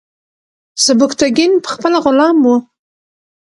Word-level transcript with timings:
سبکتیګن 0.85 1.51
پخپله 1.65 1.99
غلام 2.05 2.37
و. 2.43 2.45